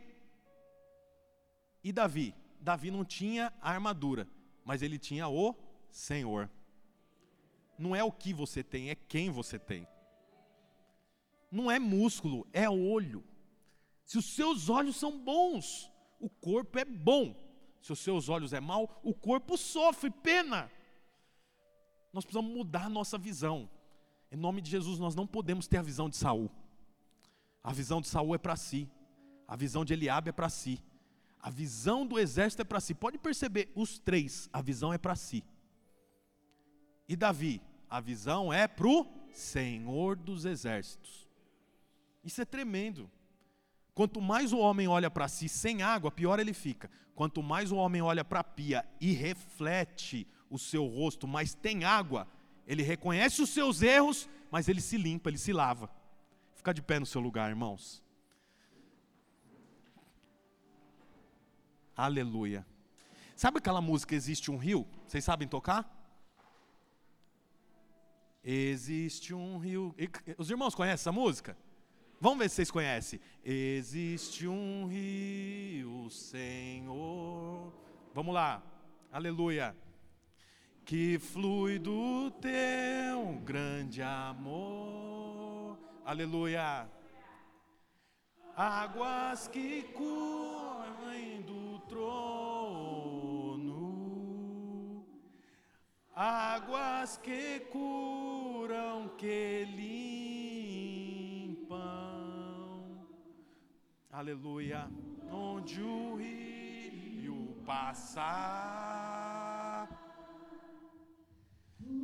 [1.83, 2.35] E Davi?
[2.61, 4.29] Davi não tinha a armadura,
[4.65, 5.55] mas ele tinha o
[5.91, 6.51] Senhor.
[7.79, 9.87] Não é o que você tem, é quem você tem.
[11.51, 13.25] Não é músculo, é olho.
[14.05, 15.91] Se os seus olhos são bons,
[16.21, 17.35] o corpo é bom.
[17.87, 20.69] Se os seus olhos é mau, o corpo sofre pena.
[22.13, 23.71] Nós precisamos mudar a nossa visão.
[24.29, 26.51] Em nome de Jesus, nós não podemos ter a visão de Saul.
[27.63, 28.91] A visão de Saul é para si.
[29.47, 30.83] A visão de Eliabe é para si.
[31.39, 32.93] A visão do exército é para si.
[32.93, 35.45] Pode perceber, os três, a visão é para si.
[37.09, 41.29] E Davi, a visão é para o Senhor dos exércitos.
[42.25, 43.09] Isso é tremendo.
[43.97, 46.91] Quanto mais o homem olha para si sem água, pior ele fica.
[47.15, 51.83] Quanto mais o homem olha para a pia e reflete o seu rosto, mas tem
[51.83, 52.29] água,
[52.67, 55.91] ele reconhece os seus erros, mas ele se limpa, ele se lava.
[56.55, 58.05] Fica de pé no seu lugar, irmãos.
[61.97, 62.67] Aleluia.
[63.35, 64.87] Sabe aquela música Existe um Rio?
[65.09, 65.91] Vocês sabem tocar?
[68.45, 69.95] Existe um rio.
[70.37, 71.57] Os irmãos conhecem essa música?
[72.21, 73.21] Vamos ver se vocês conhecem.
[73.45, 77.73] Existe um rio, Senhor.
[78.15, 78.63] Vamos lá.
[79.13, 79.77] Aleluia.
[80.85, 85.47] Que flui do teu grande amor
[86.07, 86.89] Aleluia.
[88.57, 92.95] Águas que correm do trono,
[96.15, 100.16] águas que curam, que limpam.
[104.17, 104.89] Aleluia.
[105.31, 108.27] Onde o rio passar,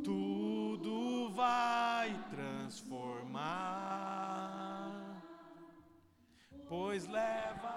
[0.03, 3.41] tudo vai transformar,
[6.69, 7.72] pois leva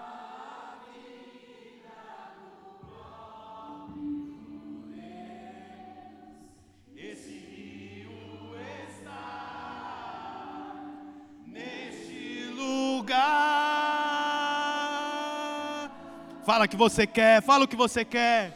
[16.47, 18.53] Fala que você quer, fala o que você quer.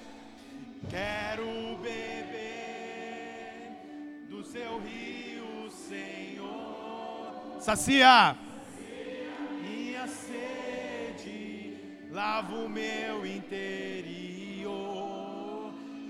[0.90, 3.76] Quero beber
[4.30, 7.58] do seu rio, Senhor.
[7.60, 8.38] Sacia.
[9.62, 11.76] Minha sede,
[12.10, 14.72] lava o meu interior.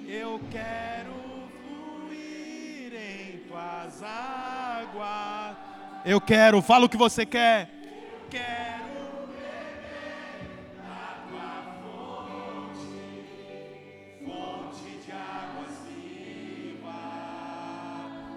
[0.08, 1.16] Eu quero
[1.64, 5.58] fluir em tuas águas.
[6.06, 7.81] Eu quero, fala o que você quer.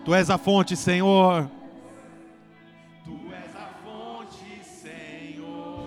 [0.04, 1.50] Tu és a fonte, Senhor.
[3.04, 5.80] Tu és a fonte, Senhor.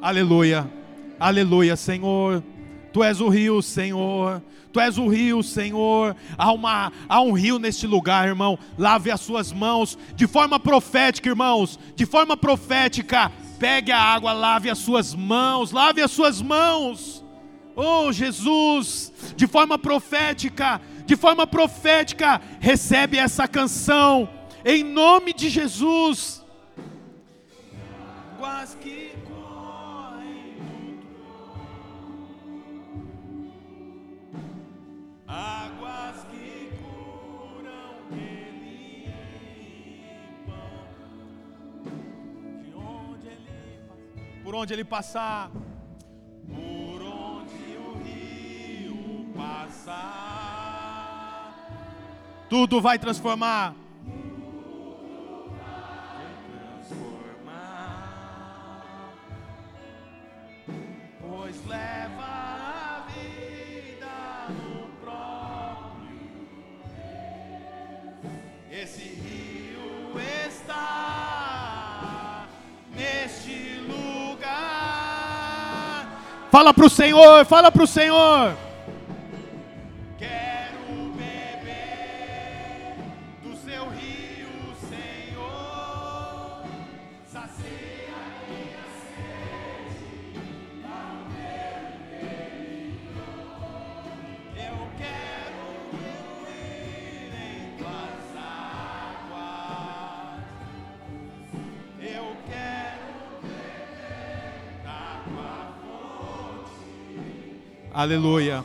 [0.00, 0.66] Aleluia,
[1.20, 2.42] aleluia, Senhor.
[2.90, 4.42] Tu és o rio, Senhor.
[4.72, 6.16] Tu és o rio, Senhor.
[6.38, 8.58] Há, uma, há um rio neste lugar, irmão.
[8.78, 11.78] Lave as suas mãos de forma profética, irmãos.
[11.94, 13.30] De forma profética.
[13.58, 15.70] Pegue a água, lave as suas mãos.
[15.70, 17.22] Lave as suas mãos.
[17.80, 24.28] Oh, Jesus, de forma profética, de forma profética, recebe essa canção,
[24.62, 26.44] em nome de Jesus.
[28.36, 31.00] Águas que correm
[35.26, 38.28] Águas que curam, que
[40.44, 40.78] limpam.
[42.62, 45.50] De onde ele por onde ele passar,
[52.48, 53.74] tudo vai transformar.
[61.20, 64.08] Pois leva a vida
[64.48, 66.30] no próprio.
[68.70, 70.18] Esse rio
[70.48, 72.46] está
[72.96, 74.48] neste lugar.
[76.50, 78.67] Fala pro Senhor, fala pro Senhor.
[107.98, 108.64] Aleluia.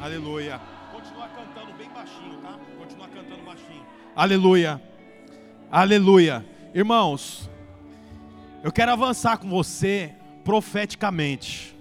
[0.00, 0.58] Aleluia.
[0.90, 2.58] Continua cantando bem baixinho, tá?
[2.78, 3.86] Continua cantando baixinho.
[4.16, 4.82] Aleluia.
[5.70, 6.46] Aleluia.
[6.74, 7.50] Irmãos,
[8.62, 11.76] eu quero avançar com você profeticamente.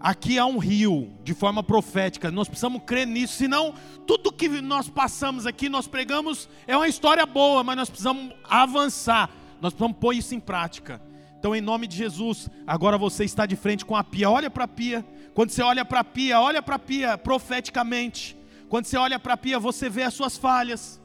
[0.00, 3.74] Aqui há um rio de forma profética, nós precisamos crer nisso, senão
[4.08, 9.30] tudo que nós passamos aqui, nós pregamos, é uma história boa, mas nós precisamos avançar,
[9.60, 11.00] nós precisamos pôr isso em prática.
[11.46, 14.64] Então, em nome de Jesus, agora você está de frente com a pia, olha para
[14.64, 15.06] a pia.
[15.32, 18.36] Quando você olha para a pia, olha para a pia profeticamente.
[18.68, 21.00] Quando você olha para a pia, você vê as suas falhas,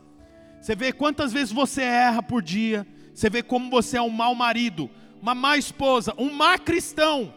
[0.59, 4.33] você vê quantas vezes você erra por dia, você vê como você é um mau
[4.33, 4.89] marido,
[5.21, 7.31] uma má esposa, um má cristão.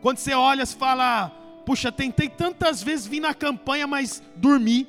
[0.00, 1.28] Quando você olha, você fala:
[1.64, 4.88] Puxa, tentei tantas vezes vir na campanha, mas dormi.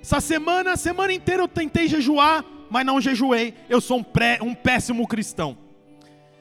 [0.00, 3.52] Essa semana, a semana inteira eu tentei jejuar, mas não jejuei.
[3.68, 5.65] Eu sou um, pré, um péssimo cristão.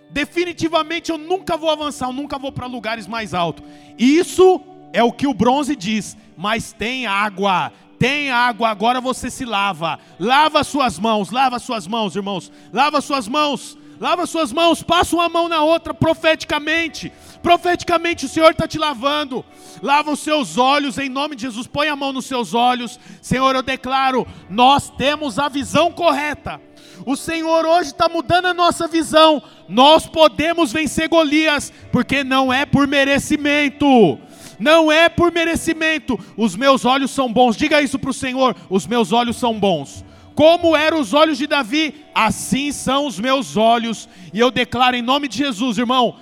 [0.09, 3.65] Definitivamente eu nunca vou avançar, eu nunca vou para lugares mais altos.
[3.97, 4.61] Isso
[4.93, 6.17] é o que o bronze diz.
[6.37, 9.99] Mas tem água, tem água, agora você se lava.
[10.19, 12.51] Lava suas mãos, lava suas mãos, irmãos.
[12.71, 13.77] Lava suas mãos.
[13.99, 17.11] Lava suas mãos, passa uma mão na outra profeticamente.
[17.41, 19.45] Profeticamente o Senhor está te lavando.
[19.81, 21.67] Lava os seus olhos em nome de Jesus.
[21.67, 22.99] Põe a mão nos seus olhos.
[23.21, 26.59] Senhor, eu declaro: nós temos a visão correta.
[27.05, 29.41] O Senhor hoje está mudando a nossa visão.
[29.69, 34.17] Nós podemos vencer Golias, porque não é por merecimento.
[34.59, 36.19] Não é por merecimento.
[36.35, 37.55] Os meus olhos são bons.
[37.55, 40.03] Diga isso para o Senhor: os meus olhos são bons.
[40.33, 44.09] Como eram os olhos de Davi, assim são os meus olhos.
[44.33, 46.15] E eu declaro em nome de Jesus, irmão: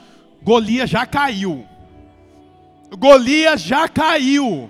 [0.44, 1.66] Golias já caiu.
[3.00, 4.70] Golias já caiu.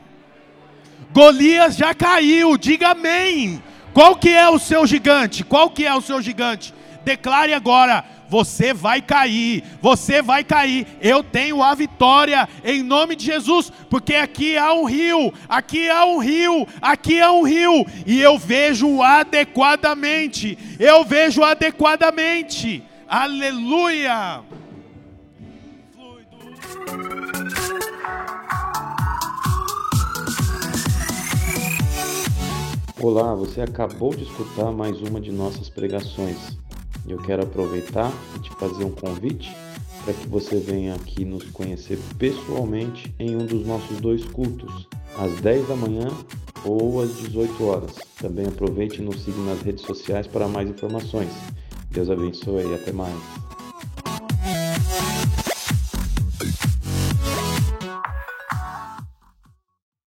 [1.12, 2.56] Golias já caiu.
[2.56, 3.62] Diga amém.
[3.94, 5.44] Qual que é o seu gigante?
[5.44, 6.74] Qual que é o seu gigante?
[7.06, 10.88] Declare agora: você vai cair, você vai cair.
[11.00, 16.06] Eu tenho a vitória em nome de Jesus, porque aqui há um rio, aqui há
[16.06, 20.58] um rio, aqui há um rio, e eu vejo adequadamente.
[20.80, 22.84] Eu vejo adequadamente.
[23.08, 24.42] Aleluia.
[33.02, 36.38] Olá, você acabou de escutar mais uma de nossas pregações.
[37.08, 39.52] Eu quero aproveitar e te fazer um convite
[40.06, 44.88] para que você venha aqui nos conhecer pessoalmente em um dos nossos dois cultos,
[45.18, 46.08] às 10 da manhã
[46.64, 47.96] ou às 18 horas.
[48.22, 51.32] Também aproveite e nos siga nas redes sociais para mais informações.
[51.90, 53.18] Deus abençoe e até mais.